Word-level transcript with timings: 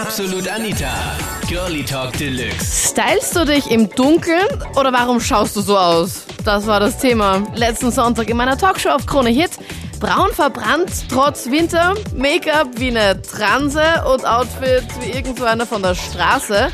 Absolut 0.00 0.48
Anita. 0.48 1.18
Girlie 1.46 1.84
Talk 1.84 2.14
Deluxe. 2.14 2.88
Stylst 2.88 3.36
du 3.36 3.44
dich 3.44 3.70
im 3.70 3.90
Dunkeln 3.90 4.46
oder 4.74 4.94
warum 4.94 5.20
schaust 5.20 5.56
du 5.56 5.60
so 5.60 5.76
aus? 5.76 6.24
Das 6.42 6.66
war 6.66 6.80
das 6.80 6.96
Thema 6.96 7.42
letzten 7.54 7.90
Sonntag 7.90 8.30
in 8.30 8.38
meiner 8.38 8.56
Talkshow 8.56 8.88
auf 8.88 9.04
Krone 9.04 9.28
Hit. 9.28 9.50
Braun 10.00 10.32
verbrannt, 10.32 10.90
trotz 11.10 11.50
Winter, 11.50 11.92
Make-up 12.16 12.68
wie 12.76 12.88
eine 12.88 13.20
Transe 13.20 13.82
und 14.10 14.26
Outfit 14.26 14.84
wie 15.02 15.10
irgendwo 15.10 15.44
einer 15.44 15.66
von 15.66 15.82
der 15.82 15.94
Straße. 15.94 16.70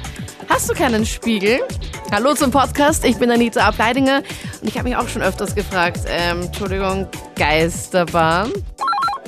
Hast 0.49 0.71
du 0.71 0.75
keinen 0.75 1.05
Spiegel? 1.05 1.59
Hallo 2.13 2.35
zum 2.35 2.53
Podcast, 2.53 3.05
ich 3.05 3.17
bin 3.17 3.29
Anita 3.33 3.67
Ableidinger 3.67 4.23
und 4.61 4.69
ich 4.69 4.79
habe 4.79 4.89
mich 4.89 4.97
auch 4.97 5.09
schon 5.09 5.23
öfters 5.23 5.57
gefragt, 5.57 6.03
ähm, 6.07 6.43
Entschuldigung, 6.43 7.09
Geisterbahn? 7.35 8.53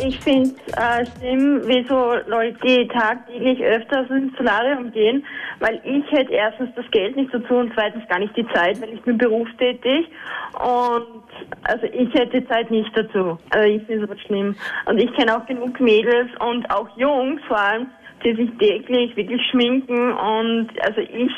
Ich 0.01 0.21
finde 0.21 0.55
äh, 0.77 1.05
schlimm, 1.19 1.67
wie 1.67 1.85
so 1.89 2.15
Leute, 2.29 2.87
tagtäglich 2.89 3.61
öfters 3.63 4.09
ins 4.11 4.37
Solarium 4.37 4.93
gehen, 4.93 5.25
weil 5.59 5.81
ich 5.85 6.11
hätte 6.13 6.33
erstens 6.33 6.71
das 6.77 6.89
Geld 6.93 7.17
nicht 7.17 7.35
dazu 7.35 7.55
und 7.55 7.73
zweitens 7.75 8.07
gar 8.09 8.21
nicht 8.21 8.37
die 8.37 8.47
Zeit, 8.49 8.81
weil 8.81 8.95
ich 8.95 9.03
bin 9.03 9.19
berufstätig 9.19 10.07
und 10.55 11.25
also 11.65 11.87
ich 11.93 12.15
hätte 12.15 12.47
Zeit 12.47 12.71
nicht 12.71 12.97
dazu. 12.97 13.39
Also 13.51 13.69
ich 13.69 13.83
finde 13.85 14.13
es 14.13 14.21
schlimm. 14.21 14.55
Und 14.87 14.99
ich 14.99 15.13
kenne 15.15 15.37
auch 15.37 15.47
genug 15.47 15.81
Mädels 15.81 16.31
und 16.39 16.71
auch 16.71 16.89
Jungs 16.97 17.41
vor 17.49 17.59
allem, 17.59 17.89
die 18.25 18.35
sich 18.35 18.51
täglich 18.59 19.17
wirklich 19.17 19.43
schminken 19.51 20.13
und 20.13 20.69
also 20.83 21.01
ich 21.01 21.33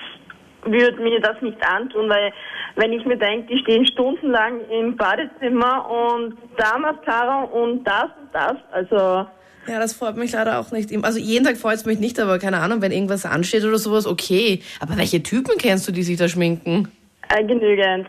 würde 0.64 1.02
mir 1.02 1.20
das 1.20 1.40
nicht 1.40 1.58
antun, 1.66 2.08
weil 2.08 2.32
wenn 2.76 2.92
ich 2.92 3.04
mir 3.04 3.16
denke, 3.16 3.52
die 3.52 3.58
stehen 3.60 3.86
stundenlang 3.86 4.60
im 4.70 4.96
Badezimmer 4.96 5.88
und 5.90 6.36
da 6.56 6.78
Mascara 6.78 7.44
und 7.44 7.84
das 7.84 8.04
und 8.04 8.32
das, 8.32 8.56
also 8.70 9.26
Ja, 9.66 9.78
das 9.78 9.92
freut 9.92 10.16
mich 10.16 10.32
leider 10.32 10.60
auch 10.60 10.70
nicht. 10.70 10.90
Also 11.04 11.18
jeden 11.18 11.44
Tag 11.44 11.56
freut 11.56 11.76
es 11.76 11.84
mich 11.86 11.98
nicht, 11.98 12.18
aber 12.20 12.38
keine 12.38 12.58
Ahnung, 12.58 12.80
wenn 12.82 12.92
irgendwas 12.92 13.26
ansteht 13.26 13.64
oder 13.64 13.78
sowas, 13.78 14.06
okay. 14.06 14.62
Aber 14.80 14.96
welche 14.96 15.22
Typen 15.22 15.58
kennst 15.58 15.88
du, 15.88 15.92
die 15.92 16.02
sich 16.02 16.16
da 16.16 16.28
schminken? 16.28 16.88
äh, 17.30 17.44
genügend. 17.44 18.08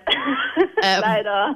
Ähm, 0.82 1.02
Leider. 1.02 1.56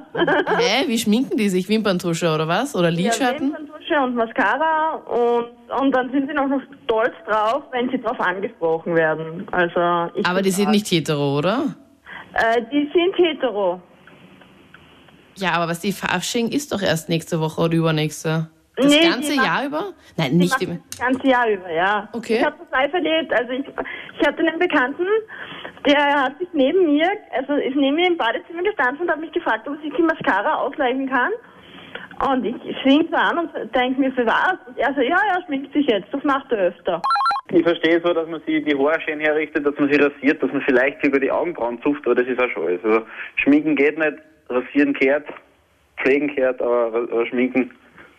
Hä? 0.58 0.84
Wie 0.86 0.98
schminken 0.98 1.36
die 1.36 1.48
sich? 1.48 1.68
Wimperntusche 1.68 2.32
oder 2.32 2.48
was? 2.48 2.74
Oder 2.74 2.90
Ja, 2.90 2.96
Lidschatten? 2.96 3.54
Wimperntusche 3.88 4.00
und 4.04 4.14
Mascara 4.16 4.94
und, 4.96 5.46
und 5.80 5.92
dann 5.92 6.10
sind 6.10 6.28
sie 6.28 6.34
noch 6.34 6.48
stolz 6.84 7.12
drauf, 7.26 7.64
wenn 7.72 7.88
sie 7.90 7.98
drauf 8.00 8.18
angesprochen 8.20 8.96
werden. 8.96 9.46
Also 9.52 10.10
ich 10.14 10.26
aber 10.26 10.42
die 10.42 10.50
sind 10.50 10.70
nicht 10.70 10.86
hetero, 10.90 11.38
oder? 11.38 11.74
Äh, 12.34 12.62
die 12.72 12.90
sind 12.92 13.16
hetero. 13.16 13.80
Ja, 15.36 15.52
aber 15.52 15.68
was 15.68 15.80
die 15.80 15.92
Fasching 15.92 16.48
ist 16.48 16.72
doch 16.72 16.82
erst 16.82 17.08
nächste 17.08 17.40
Woche 17.40 17.60
oder 17.62 17.74
übernächste. 17.74 18.48
Das 18.76 18.86
Nee, 18.86 19.08
ganze 19.08 19.34
macht- 19.36 19.46
Jahr 19.46 19.64
über? 19.66 19.84
Nein, 20.18 20.36
nicht 20.36 20.52
machen 20.52 20.70
im. 20.72 20.82
das 20.90 20.98
ganze 21.00 21.26
Jahr 21.28 21.48
über, 21.48 21.70
ja. 21.72 22.08
Okay. 22.12 22.38
Ich 22.38 22.44
habe 22.44 22.56
das 22.58 22.70
live 22.78 22.92
erlebt. 22.92 23.32
Also 23.32 23.52
ich, 23.52 23.64
ich 24.20 24.26
hatte 24.26 24.38
einen 24.40 24.58
Bekannten, 24.58 25.06
der 25.86 26.22
hat 26.24 26.38
sich 26.38 26.48
neben 26.52 26.84
mir, 26.84 27.08
also 27.34 27.54
ist 27.54 27.74
neben 27.76 27.96
mir 27.96 28.06
im 28.08 28.18
Badezimmer 28.18 28.62
gestanden 28.62 29.02
und 29.02 29.10
hat 29.10 29.20
mich 29.20 29.32
gefragt, 29.32 29.66
ob 29.66 29.80
sich 29.80 29.92
die 29.96 30.02
Mascara 30.02 30.56
ausleihen 30.56 31.08
kann. 31.08 31.30
Und 32.18 32.44
ich 32.44 32.56
schwing 32.82 33.06
so 33.10 33.16
an 33.16 33.38
und 33.38 33.50
denke 33.74 34.00
mir, 34.00 34.12
für 34.12 34.26
was? 34.26 34.56
Und 34.66 34.78
er 34.78 34.94
so, 34.94 35.00
ja, 35.02 35.18
ja, 35.28 35.42
schminkt 35.44 35.72
sich 35.72 35.86
jetzt, 35.86 36.08
das 36.12 36.24
macht 36.24 36.50
er 36.50 36.68
öfter. 36.68 37.02
Ich 37.52 37.62
verstehe 37.62 38.00
so, 38.02 38.12
dass 38.12 38.28
man 38.28 38.40
sich 38.46 38.64
die 38.64 38.76
Haare 38.76 39.00
schön 39.02 39.20
herrichtet, 39.20 39.66
dass 39.66 39.78
man 39.78 39.92
sie 39.92 40.00
rasiert, 40.00 40.42
dass 40.42 40.52
man 40.52 40.62
vielleicht 40.62 41.04
über 41.04 41.20
die 41.20 41.30
Augenbrauen 41.30 41.80
zupft, 41.82 42.04
aber 42.06 42.16
das 42.16 42.26
ist 42.26 42.42
auch 42.42 42.50
schon 42.50 42.66
alles. 42.66 42.84
Also 42.84 43.02
Schminken 43.36 43.76
geht 43.76 43.98
nicht, 43.98 44.16
rasieren 44.48 44.94
kehrt, 44.94 45.26
pflegen 45.98 46.34
kehrt, 46.34 46.60
aber, 46.60 46.86
aber 46.86 47.26
Schminken 47.26 47.70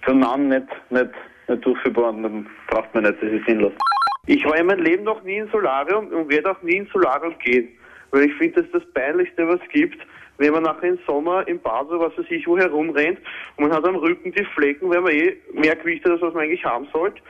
für 0.02 0.12
einen 0.12 0.20
Mann 0.22 0.48
nicht, 0.48 0.68
nicht, 0.92 1.10
nicht 1.48 1.66
durchführbar 1.66 2.10
und 2.10 2.24
dann 2.24 2.48
braucht 2.70 2.94
man 2.94 3.04
nicht, 3.04 3.22
das 3.22 3.32
ist 3.32 3.46
sinnlos. 3.46 3.74
Ich 4.28 4.46
war 4.46 4.58
in 4.58 4.68
meinem 4.68 4.84
Leben 4.84 5.04
noch 5.04 5.24
nie 5.24 5.38
im 5.38 5.50
Solarium 5.50 6.08
und 6.08 6.30
werde 6.30 6.52
auch 6.52 6.62
nie 6.62 6.78
ins 6.78 6.92
Solarium 6.92 7.34
gehen, 7.40 7.70
weil 8.12 8.26
ich 8.26 8.34
finde, 8.36 8.62
das 8.62 8.66
ist 8.66 8.76
das 8.76 8.94
Peinlichste, 8.94 9.48
was 9.48 9.60
es 9.62 9.70
gibt, 9.70 10.00
wenn 10.38 10.54
man 10.54 10.64
nachher 10.64 10.90
im 10.90 11.00
Sommer 11.06 11.48
im 11.48 11.60
Bad 11.60 11.88
oder 11.88 12.00
was 12.00 12.18
weiß 12.18 12.26
ich 12.30 12.48
wo 12.48 12.58
herumrennt 12.58 13.20
und 13.56 13.68
man 13.68 13.74
hat 13.74 13.86
am 13.86 13.96
Rücken 13.96 14.32
die 14.32 14.46
Flecken, 14.56 14.90
weil 14.90 15.02
man 15.02 15.12
eh 15.14 15.38
mehr 15.54 15.76
Gewicht 15.76 16.04
hat, 16.06 16.12
als 16.12 16.22
was 16.22 16.34
man 16.34 16.44
eigentlich 16.44 16.64
haben 16.64 16.88
sollte. 16.94 17.22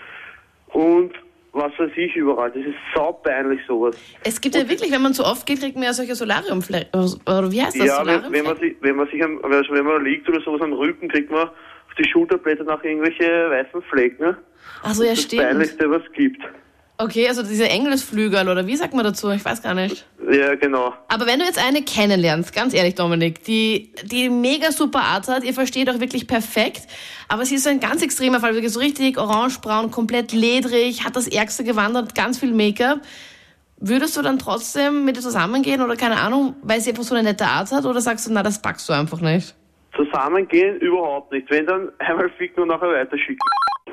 Und 0.74 1.14
was 1.54 1.72
weiß 1.78 1.92
ich 1.96 2.16
überall. 2.16 2.52
Das 2.52 2.62
ist 2.62 2.76
saupeinlich 2.94 3.60
sowas. 3.68 3.98
Es 4.24 4.40
gibt 4.40 4.56
ja 4.56 4.70
wirklich, 4.70 4.92
wenn 4.92 5.02
man 5.02 5.14
zu 5.14 5.24
oft 5.24 5.46
geht, 5.46 5.60
kriegt 5.60 5.76
man 5.76 5.86
ja 5.86 5.94
solche 5.94 6.16
Solariumflecken. 6.16 7.00
Oder 7.00 7.52
wie 7.52 7.62
heißt 7.62 7.80
das? 7.80 7.88
ja, 7.88 8.06
wenn, 8.06 8.32
wenn 8.32 8.46
man 8.46 8.58
sich, 8.58 8.76
wenn 8.82 8.96
man 8.96 9.08
sich 9.08 9.24
am, 9.24 9.44
also 9.44 9.74
wenn 9.74 9.86
man 9.86 10.04
liegt 10.04 10.28
oder 10.30 10.42
sowas 10.42 10.62
am 10.62 10.74
Rücken, 10.74 11.08
kriegt 11.10 11.32
man 11.32 11.48
auf 11.48 11.94
die 11.98 12.08
Schulterblätter 12.10 12.64
nach 12.64 12.84
irgendwelche 12.84 13.50
weißen 13.50 13.82
Flecken. 13.84 14.24
Ne? 14.24 14.38
Ach 14.84 14.94
so, 14.94 15.04
ja, 15.04 15.12
das 15.12 15.24
stimmt. 15.24 15.44
Peinlichste, 15.44 15.90
was 15.90 16.04
es 16.04 16.12
gibt. 16.14 16.42
Okay, 17.00 17.28
also 17.28 17.44
diese 17.44 17.70
Engelsflügel 17.70 18.50
oder 18.50 18.66
wie 18.66 18.76
sagt 18.76 18.94
man 18.94 19.04
dazu? 19.04 19.30
Ich 19.30 19.46
weiß 19.46 19.62
gar 19.62 19.76
nicht. 19.76 20.08
Ja, 20.30 20.56
genau. 20.56 20.94
Aber 21.08 21.26
wenn 21.26 21.40
du 21.40 21.46
jetzt 21.46 21.58
eine 21.58 21.82
kennenlernst, 21.84 22.54
ganz 22.54 22.74
ehrlich, 22.74 22.96
Dominik, 22.96 23.44
die, 23.46 23.94
die 24.04 24.30
mega 24.30 24.72
super 24.74 25.00
Art 25.00 25.28
hat, 25.30 25.46
ihr 25.46 25.54
versteht 25.54 25.90
auch 25.90 26.02
wirklich 26.02 26.28
perfekt, 26.28 26.82
aber 27.30 27.46
sie 27.46 27.56
ist 27.56 27.64
so 27.64 27.70
ein 27.70 27.80
ganz 27.80 28.04
extremer 28.04 28.42
Fall, 28.42 28.54
wirklich 28.54 28.74
so 28.74 28.80
richtig 28.82 29.18
orange-braun, 29.18 29.90
komplett 29.90 30.34
ledrig, 30.34 31.06
hat 31.06 31.16
das 31.16 31.30
Ärgste 31.30 31.64
gewandert, 31.64 32.14
ganz 32.14 32.40
viel 32.40 32.52
Make-up. 32.52 33.00
Würdest 33.80 34.18
du 34.18 34.22
dann 34.22 34.38
trotzdem 34.38 35.06
mit 35.06 35.16
ihr 35.16 35.22
zusammengehen 35.22 35.82
oder 35.82 35.96
keine 35.96 36.18
Ahnung, 36.18 36.56
weil 36.62 36.82
sie 36.82 36.90
einfach 36.90 37.04
so 37.04 37.16
eine 37.16 37.30
nette 37.30 37.46
Art 37.46 37.72
hat 37.72 37.86
oder 37.86 38.02
sagst 38.02 38.28
du, 38.28 38.34
na, 38.34 38.44
das 38.44 38.62
packst 38.62 38.90
du 38.90 38.94
einfach 38.94 39.22
nicht? 39.22 39.56
Zusammengehen 39.96 40.78
überhaupt 40.80 41.32
nicht. 41.32 41.50
Wenn 41.50 41.68
dann 41.68 41.92
einmal 42.00 42.30
ficken 42.32 42.64
und 42.64 42.70
nachher 42.70 42.90
weiterschicken. 42.90 43.40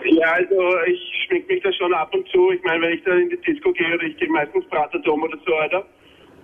Ja, 0.05 0.33
also 0.33 0.78
ich 0.87 1.00
schmink 1.27 1.49
mich 1.49 1.62
da 1.62 1.73
schon 1.73 1.94
ab 1.94 2.12
und 2.15 2.27
zu. 2.28 2.50
Ich 2.50 2.62
meine, 2.65 2.83
wenn 2.83 2.94
ich 2.94 3.05
da 3.05 3.12
in 3.12 3.28
die 3.28 3.41
Disco 3.41 3.73
gehe 3.73 3.94
oder 3.94 4.05
ich 4.05 4.17
gehe 4.17 4.28
meistens 4.28 4.65
Praterdom 4.67 5.23
oder 5.23 5.39
so 5.47 5.53
weiter. 5.53 5.84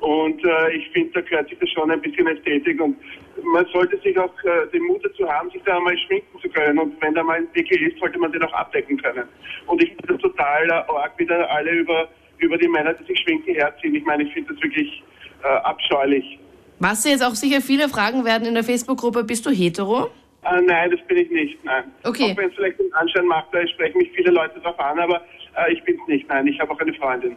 Und 0.01 0.43
äh, 0.45 0.77
ich 0.77 0.89
finde, 0.91 1.13
da 1.13 1.21
gehört 1.21 1.49
sich 1.49 1.59
das 1.59 1.69
schon 1.71 1.91
ein 1.91 2.01
bisschen 2.01 2.27
Ästhetik 2.27 2.81
und 2.81 2.97
man 3.43 3.67
sollte 3.67 3.99
sich 4.01 4.19
auch 4.19 4.33
äh, 4.45 4.67
den 4.73 4.83
Mut 4.85 5.05
dazu 5.05 5.29
haben, 5.29 5.51
sich 5.51 5.63
da 5.65 5.79
mal 5.79 5.97
schminken 5.99 6.41
zu 6.41 6.49
können. 6.49 6.79
Und 6.79 7.01
wenn 7.03 7.15
da 7.15 7.23
mal 7.23 7.37
ein 7.37 7.49
Pickel 7.53 7.83
ist, 7.83 7.99
sollte 7.99 8.19
man 8.19 8.33
den 8.33 8.43
auch 8.43 8.53
abdecken 8.55 8.97
können. 8.97 9.25
Und 9.67 9.83
ich 9.83 9.91
finde 9.91 10.15
das 10.15 10.23
total 10.23 10.69
äh, 10.69 10.73
arg, 10.73 11.13
wie 11.19 11.27
da 11.27 11.43
alle 11.45 11.71
über, 11.71 12.09
über 12.39 12.57
die 12.57 12.69
Männer, 12.69 12.95
die 12.95 13.05
sich 13.05 13.21
schminken, 13.21 13.55
herziehen. 13.55 13.95
Ich 13.95 14.05
meine, 14.05 14.23
ich 14.23 14.33
finde 14.33 14.55
das 14.55 14.63
wirklich 14.63 15.03
äh, 15.43 15.49
abscheulich. 15.49 16.39
Was 16.79 17.05
jetzt 17.05 17.23
auch 17.23 17.35
sicher 17.35 17.61
viele 17.61 17.91
fragen 17.91 18.25
werden 18.25 18.49
in 18.49 18.55
der 18.55 18.65
Facebook-Gruppe, 18.65 19.25
bist 19.25 19.45
du 19.45 19.51
hetero? 19.51 20.11
Äh, 20.45 20.63
nein, 20.63 20.91
das 20.91 21.01
bin 21.07 21.19
ich 21.19 21.31
nicht, 21.31 21.63
nein. 21.63 21.85
Okay. 22.05 22.33
Auch 22.33 22.37
wenn 22.39 22.49
es 22.49 22.55
vielleicht 22.55 22.79
den 22.79 22.93
Anschein 22.95 23.27
macht, 23.27 23.49
da 23.53 23.67
sprechen 23.69 23.99
mich 23.99 24.11
viele 24.13 24.31
Leute 24.31 24.59
drauf 24.61 24.79
an, 24.81 24.99
aber 24.99 25.21
äh, 25.57 25.75
ich 25.75 25.83
bin 25.85 25.99
es 26.01 26.09
nicht, 26.09 26.29
nein. 26.29 26.47
Ich 26.47 26.59
habe 26.59 26.73
auch 26.73 26.81
eine 26.81 26.95
Freundin. 26.95 27.37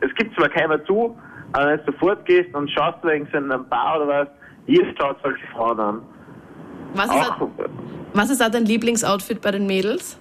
Es 0.00 0.14
gibt 0.16 0.34
zwar 0.34 0.50
keiner 0.50 0.84
zu, 0.84 1.16
aber 1.54 1.66
wenn 1.70 1.78
du 1.78 1.92
sofort 1.92 2.24
gehst 2.26 2.54
und 2.54 2.70
schaust 2.70 2.98
du 3.02 3.08
irgendwo 3.08 3.36
in 3.38 3.50
einem 3.50 3.66
Bar 3.68 3.96
oder 4.02 4.08
was, 4.08 4.28
jeder 4.66 4.86
schaut 4.98 5.16
solche 5.22 5.46
Frauen 5.48 5.80
an. 5.80 6.02
Was 6.94 7.06
ist, 7.06 7.30
Auch, 7.30 7.48
was 8.12 8.30
ist 8.30 8.40
da 8.40 8.48
dein 8.48 8.64
Lieblingsoutfit 8.66 9.40
bei 9.40 9.50
den 9.50 9.66
Mädels? 9.66 10.18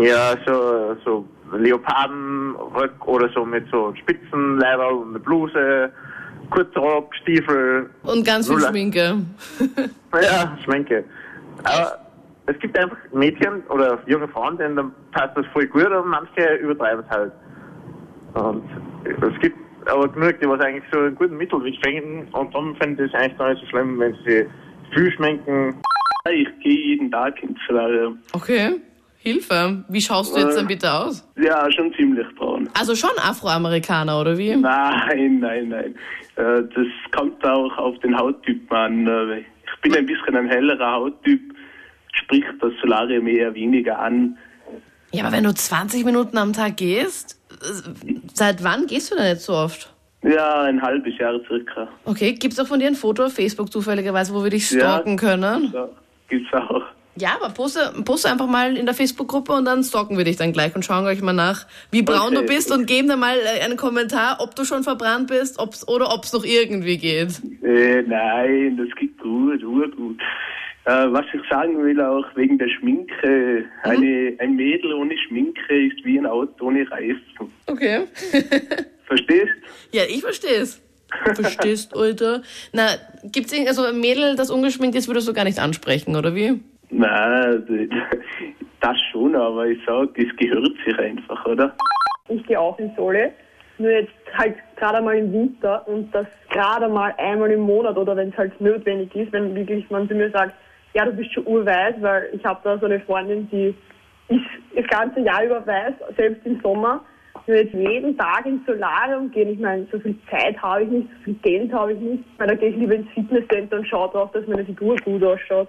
ja, 0.00 0.34
so, 0.46 0.96
so 1.04 1.24
Leopardenröck 1.56 3.06
oder 3.06 3.28
so 3.34 3.44
mit 3.44 3.66
so 3.72 3.92
Spitzenleiber 3.96 4.88
und 4.96 5.10
eine 5.10 5.18
Bluse, 5.18 5.90
Kurzrock, 6.50 7.14
Stiefel, 7.22 7.90
Und 8.04 8.24
ganz 8.24 8.46
viel 8.46 8.56
Nuller. 8.56 8.68
Schminke. 8.68 9.16
Ja, 10.22 10.56
Schminke. 10.64 11.04
Aber 11.64 11.98
es 12.46 12.58
gibt 12.58 12.76
einfach 12.78 12.96
Mädchen 13.12 13.62
oder 13.68 13.98
junge 14.06 14.26
Frauen, 14.28 14.56
denen 14.58 14.74
dann 14.76 14.92
passt 15.12 15.36
das 15.36 15.46
voll 15.52 15.66
gut 15.66 15.86
und 15.90 16.08
manche 16.08 16.54
übertreiben 16.56 17.04
es 17.08 17.16
halt. 17.16 17.32
Und 18.34 18.64
es 19.04 19.40
gibt 19.40 19.56
aber 19.90 20.08
genug, 20.08 20.40
die 20.40 20.48
was 20.48 20.60
eigentlich 20.60 20.84
so 20.92 20.98
einen 21.00 21.14
guten 21.14 21.36
Mittelweg 21.36 21.74
finden 21.84 22.26
und 22.32 22.54
dann 22.54 22.74
finde 22.76 23.04
ich 23.04 23.12
es 23.12 23.18
eigentlich 23.18 23.38
gar 23.38 23.50
nicht 23.50 23.60
so 23.62 23.66
schlimm, 23.68 23.98
wenn 23.98 24.14
sie 24.24 24.46
viel 24.94 25.12
schminken. 25.12 25.74
Ich 26.30 26.48
gehe 26.62 26.78
jeden 26.88 27.10
Tag 27.10 27.42
ins 27.42 27.58
Solarium. 27.66 28.18
Okay, 28.32 28.72
Hilfe. 29.18 29.84
Wie 29.88 30.00
schaust 30.00 30.34
du 30.34 30.40
jetzt 30.40 30.56
denn 30.58 30.66
bitte 30.66 30.92
aus? 30.92 31.26
Ja, 31.36 31.70
schon 31.72 31.92
ziemlich 31.94 32.26
braun. 32.36 32.68
Also 32.78 32.94
schon 32.94 33.10
Afroamerikaner, 33.18 34.20
oder 34.20 34.36
wie? 34.38 34.54
Nein, 34.56 35.40
nein, 35.40 35.68
nein. 35.68 35.94
Äh, 36.36 36.62
Das 36.74 36.86
kommt 37.14 37.44
auch 37.44 37.76
auf 37.78 37.98
den 38.00 38.16
Hauttyp 38.16 38.70
an. 38.72 39.06
Äh, 39.06 39.38
Ich 39.40 39.80
bin 39.82 39.94
ein 39.96 40.06
bisschen 40.06 40.36
ein 40.36 40.48
hellerer 40.48 40.92
Hauttyp, 40.92 41.40
spricht 42.12 42.48
das 42.60 42.72
Solarium 42.82 43.26
eher 43.26 43.54
weniger 43.54 43.98
an. 43.98 44.36
Ja, 45.12 45.24
aber 45.24 45.32
wenn 45.36 45.44
du 45.44 45.52
20 45.54 46.04
Minuten 46.04 46.38
am 46.38 46.52
Tag 46.52 46.76
gehst, 46.76 47.40
seit 48.34 48.62
wann 48.62 48.86
gehst 48.86 49.10
du 49.10 49.16
denn 49.16 49.26
jetzt 49.26 49.44
so 49.44 49.54
oft? 49.54 49.92
Ja, 50.22 50.62
ein 50.62 50.80
halbes 50.82 51.16
Jahr 51.18 51.40
circa. 51.48 51.88
Okay, 52.04 52.32
gibt's 52.34 52.58
auch 52.60 52.66
von 52.66 52.78
dir 52.78 52.86
ein 52.88 52.94
Foto 52.94 53.24
auf 53.24 53.32
Facebook 53.32 53.72
zufälligerweise, 53.72 54.34
wo 54.34 54.42
wir 54.44 54.50
dich 54.50 54.70
Ja. 54.70 54.78
stalken 54.78 55.16
können? 55.16 55.70
Ja, 55.72 55.88
gibt's 56.28 56.52
auch. 56.52 56.82
Ja, 57.16 57.30
aber 57.40 57.52
poste, 57.52 57.92
poste 58.04 58.30
einfach 58.30 58.46
mal 58.46 58.76
in 58.76 58.86
der 58.86 58.94
Facebook-Gruppe 58.94 59.52
und 59.52 59.64
dann 59.64 59.82
stalken 59.82 60.16
wir 60.16 60.24
dich 60.24 60.36
dann 60.36 60.52
gleich 60.52 60.74
und 60.76 60.84
schauen 60.84 61.02
gleich 61.04 61.20
mal 61.22 61.32
nach, 61.32 61.66
wie 61.90 62.02
braun 62.02 62.28
Okay. 62.28 62.34
du 62.36 62.42
bist 62.46 62.70
und 62.70 62.86
geben 62.86 63.08
dann 63.08 63.18
mal 63.18 63.36
äh, 63.36 63.62
einen 63.64 63.76
Kommentar, 63.76 64.36
ob 64.40 64.54
du 64.54 64.64
schon 64.64 64.84
verbrannt 64.84 65.26
bist 65.26 65.58
ob's, 65.58 65.86
oder 65.88 66.14
ob 66.14 66.24
es 66.24 66.32
noch 66.32 66.44
irgendwie 66.44 66.98
geht. 66.98 67.40
Äh, 67.64 68.02
nein, 68.02 68.76
das 68.76 68.94
geht 68.96 69.18
gut, 69.18 69.62
urgut. 69.64 70.20
Äh, 70.90 71.12
was 71.12 71.24
ich 71.32 71.40
sagen 71.48 71.80
will, 71.84 72.00
auch 72.00 72.24
wegen 72.34 72.58
der 72.58 72.68
Schminke. 72.68 73.64
Eine, 73.84 74.34
ein 74.38 74.56
Mädel 74.56 74.92
ohne 74.94 75.16
Schminke 75.18 75.86
ist 75.86 76.04
wie 76.04 76.18
ein 76.18 76.26
Auto 76.26 76.66
ohne 76.66 76.90
Reifen. 76.90 77.52
Okay. 77.68 78.00
Verstehst? 79.06 79.52
ja, 79.92 80.02
ich 80.08 80.20
versteh's. 80.20 80.82
Verstehst, 81.34 81.96
Alter. 81.96 82.42
Na, 82.72 82.86
gibt's 83.24 83.52
irgend- 83.52 83.68
also 83.68 83.84
ein 83.84 84.00
Mädel, 84.00 84.34
das 84.36 84.50
ungeschminkt 84.50 84.96
ist, 84.96 85.06
würdest 85.08 85.28
du 85.28 85.32
gar 85.32 85.44
nicht 85.44 85.58
ansprechen, 85.60 86.16
oder 86.16 86.34
wie? 86.34 86.60
Nein, 86.90 87.88
das 88.80 88.96
schon, 89.12 89.34
aber 89.36 89.66
ich 89.66 89.78
sag, 89.86 90.16
es 90.18 90.34
gehört 90.36 90.72
sich 90.84 90.98
einfach, 90.98 91.44
oder? 91.46 91.74
Ich 92.28 92.44
gehe 92.46 92.58
auch 92.58 92.78
in 92.78 92.92
Sole, 92.96 93.32
nur 93.78 93.90
jetzt 93.90 94.12
halt 94.34 94.56
gerade 94.76 95.02
mal 95.02 95.16
im 95.16 95.32
Winter 95.32 95.86
und 95.88 96.12
das 96.14 96.26
gerade 96.50 96.88
mal 96.88 97.12
einmal 97.18 97.50
im 97.50 97.60
Monat 97.60 97.96
oder 97.96 98.14
wenn 98.16 98.30
es 98.30 98.36
halt 98.36 98.60
notwendig 98.60 99.14
ist, 99.14 99.32
wenn 99.32 99.54
wirklich 99.54 99.88
man 99.90 100.08
zu 100.08 100.14
mir 100.14 100.30
sagt, 100.30 100.54
ja, 100.94 101.04
du 101.04 101.12
bist 101.12 101.32
schon 101.32 101.46
urweiß, 101.46 101.96
weil 102.00 102.30
ich 102.32 102.44
habe 102.44 102.60
da 102.64 102.78
so 102.78 102.86
eine 102.86 103.00
Freundin, 103.00 103.48
die 103.50 103.74
ist 104.28 104.44
das 104.74 104.86
ganze 104.88 105.20
Jahr 105.20 105.44
über 105.44 105.66
weiß, 105.66 105.94
selbst 106.16 106.46
im 106.46 106.60
Sommer. 106.60 107.04
Nur 107.46 107.56
jetzt 107.56 107.74
jeden 107.74 108.16
Tag 108.16 108.44
ins 108.46 108.64
Solarium 108.66 109.30
gehen, 109.30 109.50
ich 109.50 109.58
meine, 109.58 109.86
so 109.90 109.98
viel 109.98 110.16
Zeit 110.30 110.60
habe 110.62 110.84
ich 110.84 110.90
nicht, 110.90 111.08
so 111.18 111.24
viel 111.24 111.34
Geld 111.42 111.72
habe 111.72 111.92
ich 111.92 112.00
nicht, 112.00 112.24
weil 112.38 112.48
da 112.48 112.54
gehe 112.54 112.70
ich 112.70 112.76
lieber 112.76 112.94
ins 112.94 113.10
Fitnesscenter 113.12 113.78
und 113.78 113.86
schaue 113.86 114.10
drauf, 114.10 114.30
dass 114.32 114.46
meine 114.46 114.64
Figur 114.64 114.96
gut 115.04 115.22
ausschaut. 115.22 115.68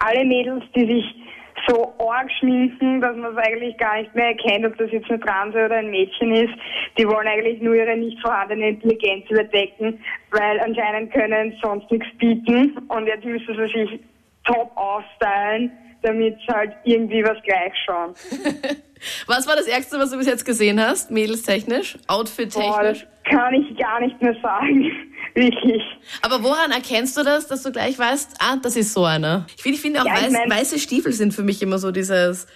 alle 0.00 0.24
Mädels, 0.24 0.64
die 0.74 0.86
sich 0.86 1.14
so 1.66 1.92
arg 1.98 2.30
schminken, 2.38 3.00
dass 3.00 3.16
man 3.16 3.36
es 3.36 3.38
eigentlich 3.38 3.76
gar 3.76 3.98
nicht 3.98 4.14
mehr 4.14 4.28
erkennt, 4.28 4.64
ob 4.66 4.76
das 4.78 4.90
jetzt 4.92 5.10
eine 5.10 5.20
Transe 5.20 5.64
oder 5.64 5.76
ein 5.76 5.90
Mädchen 5.90 6.32
ist, 6.34 6.54
die 6.98 7.06
wollen 7.06 7.26
eigentlich 7.26 7.60
nur 7.60 7.74
ihre 7.74 7.96
nicht 7.96 8.18
vorhandene 8.20 8.70
Intelligenz 8.70 9.28
überdecken, 9.28 10.00
weil 10.30 10.60
anscheinend 10.60 11.12
können 11.12 11.54
sonst 11.62 11.90
nichts 11.90 12.08
bieten 12.18 12.78
und 12.88 13.06
jetzt 13.06 13.24
müssen 13.24 13.54
sie 13.54 13.86
sich 13.86 14.00
top 14.52 14.76
aufstylen, 14.76 15.70
damit 16.02 16.36
sie 16.46 16.52
halt 16.54 16.72
irgendwie 16.84 17.22
was 17.24 17.36
gleich 17.42 17.72
schauen. 17.86 18.14
Was 19.26 19.46
war 19.46 19.56
das 19.56 19.66
Ärgste, 19.66 19.98
was 19.98 20.10
du 20.10 20.18
bis 20.18 20.26
jetzt 20.26 20.44
gesehen 20.44 20.78
hast, 20.78 21.10
mädelstechnisch, 21.10 21.94
Boah, 21.94 22.00
das 22.06 22.16
outfit-technisch? 22.18 23.06
kann 23.24 23.54
ich 23.54 23.74
gar 23.78 23.98
nicht 23.98 24.20
mehr 24.20 24.36
sagen. 24.42 24.92
Wirklich. 25.34 25.82
Aber 26.20 26.42
woran 26.42 26.70
erkennst 26.70 27.16
du 27.16 27.22
das, 27.24 27.46
dass 27.46 27.62
du 27.62 27.72
gleich 27.72 27.98
weißt, 27.98 28.36
ah, 28.40 28.56
das 28.62 28.76
ist 28.76 28.92
so 28.92 29.06
einer? 29.06 29.46
Ich 29.56 29.62
finde, 29.62 29.76
ich 29.76 29.80
finde 29.80 30.02
auch 30.02 30.04
Ja, 30.04 30.16
ich 30.18 30.24
weiß, 30.24 30.32
mein- 30.32 30.50
weiße 30.50 30.78
Stiefel 30.78 31.12
sind 31.14 31.32
für 31.32 31.42
mich 31.42 31.62
immer 31.62 31.78
so 31.78 31.92
dieses, 31.92 32.46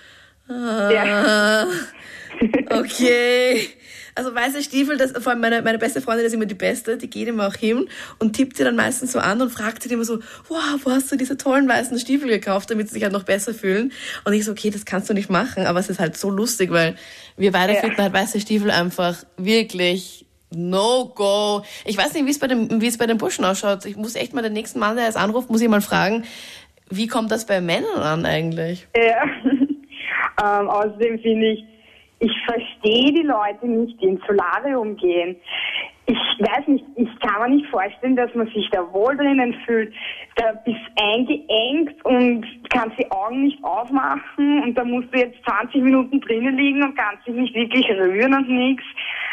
Ja. 0.47 1.65
ah, 1.65 1.67
okay. 2.79 3.69
Also 4.17 4.35
weiße 4.35 4.63
Stiefel, 4.63 4.97
das, 4.97 5.13
vor 5.13 5.33
allem 5.33 5.41
meine, 5.41 5.63
meine 5.63 5.79
beste 5.79 6.01
Freundin 6.01 6.25
das 6.25 6.33
ist 6.33 6.37
immer 6.37 6.47
die 6.47 6.55
beste, 6.55 6.97
die 6.97 7.11
geht 7.11 7.27
immer 7.27 7.49
auch 7.49 7.55
hin 7.55 7.89
und 8.21 8.35
tippt 8.35 8.57
sie 8.57 8.63
dann 8.65 8.77
meistens 8.77 9.11
so 9.13 9.19
an 9.19 9.43
und 9.43 9.51
fragt 9.51 9.83
sie 9.83 9.93
immer 9.93 10.05
so, 10.05 10.21
wow, 10.49 10.79
wo 10.85 10.91
hast 10.93 11.11
du 11.11 11.17
diese 11.17 11.37
tollen 11.37 11.69
weißen 11.69 11.99
Stiefel 11.99 12.29
gekauft, 12.29 12.71
damit 12.71 12.89
sie 12.89 12.95
sich 12.95 13.03
halt 13.03 13.13
noch 13.13 13.25
besser 13.25 13.53
fühlen? 13.55 13.93
Und 14.25 14.33
ich 14.33 14.45
so, 14.45 14.53
okay, 14.53 14.71
das 14.71 14.85
kannst 14.85 15.11
du 15.11 15.15
nicht 15.15 15.31
machen, 15.31 15.67
aber 15.67 15.81
es 15.81 15.89
ist 15.89 15.99
halt 15.99 16.17
so 16.17 16.31
lustig, 16.31 16.71
weil 16.71 16.95
wir 17.37 17.51
beide 17.51 17.75
Ja. 17.75 17.81
finden 17.81 17.99
halt 18.01 18.13
weiße 18.13 18.41
Stiefel 18.41 18.71
einfach 18.71 19.25
wirklich 19.37 20.27
No 20.55 21.13
go. 21.13 21.65
Ich 21.85 21.99
weiß 21.99 22.15
nicht, 22.15 22.27
wie 22.27 22.31
es 22.31 22.39
bei 22.39 22.47
dem, 22.47 22.81
wie 22.81 22.87
es 22.87 22.97
bei 22.99 23.07
den 23.07 23.19
Burschen 23.19 23.45
ausschaut. 23.45 23.85
Ich 23.87 23.97
muss 23.97 24.15
echt 24.15 24.35
mal 24.35 24.43
den 24.43 24.53
nächsten 24.53 24.79
Mann, 24.79 24.95
der 24.95 25.09
es 25.09 25.17
anruft, 25.17 25.51
muss 25.51 25.61
ich 25.61 25.69
mal 25.69 25.81
fragen, 25.81 26.25
wie 26.89 27.09
kommt 27.09 27.33
das 27.33 27.47
bei 27.47 27.61
Männern 27.61 28.01
an 28.01 28.25
eigentlich? 28.27 28.87
Ja. 28.95 29.25
ähm, 30.61 30.69
außerdem 30.69 31.19
finde 31.19 31.53
ich, 31.53 31.65
ich 32.21 32.33
verstehe 32.47 33.13
die 33.13 33.23
Leute 33.27 33.67
nicht, 33.67 34.01
die 34.01 34.07
ins 34.07 34.21
Solarium 34.27 34.97
gehen. 34.97 35.37
Ich 36.07 36.17
weiß 36.17 36.69
nicht, 36.69 36.85
ich 36.97 37.09
kann 37.21 37.41
mir 37.51 37.57
nicht 37.57 37.67
vorstellen, 37.71 38.15
dass 38.15 38.35
man 38.35 38.47
sich 38.49 38.69
da 38.71 38.81
wohl 38.93 39.17
drinnen 39.17 39.55
fühlt. 39.65 39.93
Da 40.37 40.53
bist 40.65 40.81
eingeengt 41.01 42.05
und 42.05 42.45
kannst 42.69 42.99
die 42.99 43.11
Augen 43.11 43.45
nicht 43.45 43.63
aufmachen 43.65 44.63
und 44.65 44.75
da 44.77 44.85
musst 44.85 45.09
du 45.15 45.19
jetzt 45.19 45.43
20 45.45 45.83
Minuten 45.83 46.21
drinnen 46.21 46.57
liegen 46.59 46.83
und 46.83 46.97
kannst 46.97 47.27
dich 47.27 47.35
nicht 47.35 47.55
wirklich 47.55 47.89
rühren 47.91 48.35
und 48.35 48.49
nichts. 48.49 48.85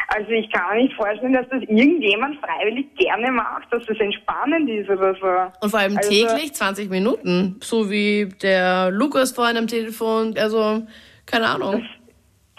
Also 0.07 0.30
ich 0.31 0.50
kann 0.51 0.75
mir 0.75 0.83
nicht 0.83 0.94
vorstellen, 0.95 1.33
dass 1.33 1.48
das 1.50 1.62
irgendjemand 1.63 2.38
freiwillig 2.39 2.86
gerne 2.95 3.31
macht, 3.31 3.72
dass 3.72 3.86
das 3.86 3.98
entspannend 4.00 4.69
ist 4.69 4.89
oder 4.89 5.13
so. 5.16 5.51
Und 5.62 5.69
vor 5.69 5.80
allem 5.80 5.98
Also- 5.98 6.10
täglich 6.10 6.54
20 6.54 6.89
Minuten. 6.89 7.57
So 7.62 7.89
wie 7.89 8.30
der 8.42 8.92
Lukas 8.92 9.31
vorhin 9.33 9.57
am 9.57 9.68
Telefon. 9.68 10.36
Also, 10.38 10.83
keine 11.25 11.48
Ahnung. 11.50 11.86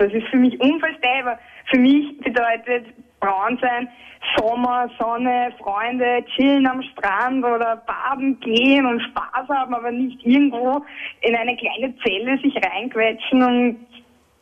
Das 0.02 0.12
ist 0.12 0.26
für 0.28 0.36
mich 0.36 0.58
unvorstellbar. 0.60 1.38
Für 1.70 1.78
mich 1.78 2.18
bedeutet 2.18 2.86
braun 3.20 3.56
sein 3.60 3.88
Sommer, 4.36 4.88
Sonne, 4.98 5.52
Freunde, 5.58 6.24
chillen 6.34 6.66
am 6.66 6.82
Strand 6.82 7.44
oder 7.44 7.76
baden 7.86 8.38
gehen 8.40 8.84
und 8.86 9.00
Spaß 9.00 9.48
haben, 9.48 9.74
aber 9.74 9.90
nicht 9.92 10.18
irgendwo 10.24 10.84
in 11.20 11.36
eine 11.36 11.56
kleine 11.56 11.94
Zelle 11.98 12.38
sich 12.38 12.54
reinquetschen 12.56 13.42
und 13.42 13.86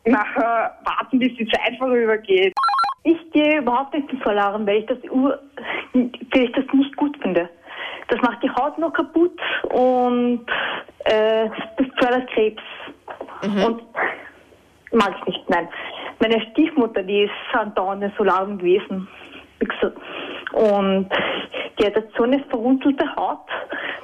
nachher 0.05 0.77
warten, 0.83 1.19
bis 1.19 1.35
die 1.37 1.47
Zeit 1.47 1.77
vorübergeht. 1.77 2.53
Ich 3.03 3.31
gehe 3.31 3.59
überhaupt 3.59 3.93
nicht 3.93 4.11
ins 4.11 4.23
Solarium, 4.23 4.65
weil 4.65 4.77
ich 4.79 4.85
das, 4.87 4.97
ur- 5.11 5.39
weil 5.93 6.43
ich 6.43 6.51
das 6.53 6.65
nicht 6.73 6.95
gut 6.95 7.17
finde. 7.21 7.49
Das 8.07 8.19
macht 8.21 8.41
die 8.43 8.49
Haut 8.49 8.77
noch 8.77 8.93
kaputt 8.93 9.39
und 9.69 10.45
äh, 11.05 11.49
das 11.77 11.87
fördert 11.99 12.29
Krebs. 12.31 12.61
Und 13.43 13.81
mag 14.91 15.13
ich 15.19 15.25
nicht, 15.27 15.49
nein. 15.49 15.67
Meine 16.19 16.41
Stiefmutter, 16.51 17.03
die 17.03 17.23
ist 17.23 17.31
andauernd 17.53 18.11
Solarium 18.17 18.57
gewesen. 18.57 19.07
Und 20.53 21.09
die 21.79 21.85
hat 21.85 21.95
jetzt 21.95 22.15
so 22.17 22.23
eine 22.23 22.43
verrunzelte 22.49 23.05
Haut, 23.15 23.39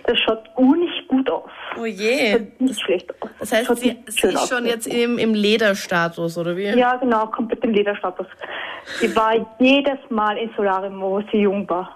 das 0.06 0.18
schaut 0.20 0.44
ur 0.56 0.78
nicht 0.78 1.08
gut 1.08 1.30
aus. 1.30 1.50
Oh 1.80 1.86
je. 1.86 2.32
Schaut 2.32 2.62
nicht 2.62 2.80
schlecht 2.82 3.22
aus. 3.22 3.30
Das 3.40 3.52
heißt, 3.52 3.68
Schaut 3.68 3.78
sie, 3.80 3.98
sie 4.08 4.28
ist 4.28 4.38
aus. 4.38 4.50
schon 4.50 4.66
jetzt 4.66 4.88
im, 4.88 5.18
im 5.18 5.34
Lederstatus, 5.34 6.38
oder 6.38 6.56
wie? 6.56 6.68
Ja, 6.70 6.96
genau, 6.96 7.26
komplett 7.28 7.64
im 7.64 7.72
Lederstatus. 7.74 8.28
Die 9.02 9.14
war 9.16 9.34
jedes 9.60 10.00
Mal 10.10 10.38
im 10.38 10.50
Solarium, 10.56 11.02
wo 11.02 11.22
sie 11.32 11.40
jung 11.42 11.70
war. 11.70 11.96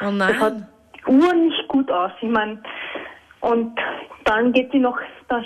Oh 0.00 0.04
Das 0.04 0.12
nein. 0.14 0.66
Uhr 1.06 1.32
nicht 1.34 1.66
gut 1.68 1.90
aus. 1.90 2.12
Ich 2.20 2.28
meine, 2.28 2.62
und 3.40 3.72
dann 4.28 4.52
geht 4.52 4.70
sie 4.72 4.78
noch, 4.78 4.98
dann, 5.28 5.42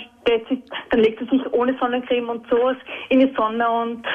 sie, 0.49 0.61
dann 0.89 0.99
legt 0.99 1.19
sie 1.19 1.37
sich 1.37 1.53
ohne 1.53 1.75
Sonnencreme 1.79 2.29
und 2.29 2.45
sowas 2.49 2.75
in 3.09 3.21
die 3.21 3.33
Sonne 3.35 3.69
und 3.69 4.05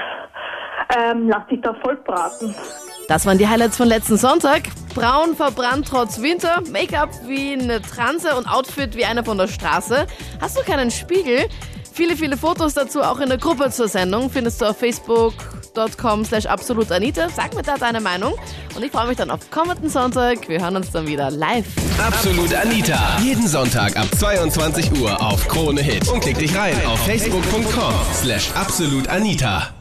ähm, 0.97 1.29
lässt 1.29 1.49
sich 1.49 1.61
da 1.62 1.75
voll 1.82 1.97
braten. 1.97 2.55
Das 3.09 3.25
waren 3.25 3.38
die 3.38 3.49
Highlights 3.49 3.79
von 3.79 3.88
letzten 3.88 4.19
Sonntag. 4.19 4.65
Braun 4.94 5.35
verbrannt 5.35 5.88
trotz 5.88 6.20
Winter, 6.20 6.62
Make-up 6.70 7.09
wie 7.26 7.55
eine 7.55 7.81
Transe 7.81 8.37
und 8.37 8.47
Outfit 8.47 8.94
wie 8.94 9.06
einer 9.06 9.25
von 9.25 9.38
der 9.38 9.47
Straße. 9.49 10.06
Hast 10.41 10.59
du 10.59 10.62
keinen 10.62 10.91
Spiegel? 10.91 11.49
Viele, 11.91 12.15
viele 12.15 12.37
Fotos 12.37 12.75
dazu 12.75 13.00
auch 13.00 13.20
in 13.20 13.31
der 13.31 13.38
Gruppe 13.38 13.70
zur 13.70 13.88
Sendung 13.88 14.29
findest 14.29 14.61
du 14.61 14.67
auf 14.67 14.76
facebook.com 15.78 16.25
slash 16.25 16.46
absolutanita. 16.46 17.28
Sag 17.34 17.54
mir 17.54 17.62
da 17.62 17.76
deine 17.76 18.00
Meinung 18.00 18.34
und 18.74 18.84
ich 18.84 18.91
freue 18.91 19.06
mich 19.06 19.17
dann 19.17 19.31
auf 19.31 19.50
kommenden 19.50 19.88
Sonntag. 19.88 20.48
Wir 20.48 20.60
hören 20.60 20.76
uns 20.76 20.91
dann 20.91 21.06
wieder 21.06 21.31
live. 21.31 21.67
Absolut 21.98 22.55
Anita. 22.55 23.19
Jeden 23.22 23.46
Sonntag 23.46 23.96
ab 23.96 24.08
22 24.19 25.00
Uhr 25.00 25.20
auf 25.20 25.46
Krone 25.48 25.82
Hit. 25.82 26.08
Und 26.08 26.20
klick 26.20 26.38
dich 26.38 26.56
rein 26.56 26.74
auf 26.86 26.98
facebook.com 27.05 27.94
slash 28.14 28.50
absolutanita. 28.55 29.78